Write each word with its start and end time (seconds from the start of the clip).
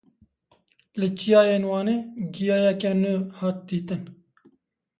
Li 0.99 1.07
çiyayên 1.17 1.63
Wanê 1.71 1.97
giyayeke 2.33 2.91
nû 3.01 3.13
hat 3.39 3.57
dîtin. 3.67 4.03